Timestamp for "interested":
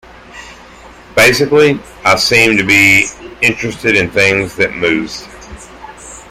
3.43-3.95